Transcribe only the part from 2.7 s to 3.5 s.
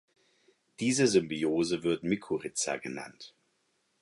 genannt.